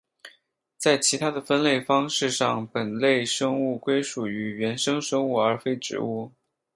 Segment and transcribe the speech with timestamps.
[0.79, 6.31] 在其他的分类方式上本类生物归属于原生生物而非植物。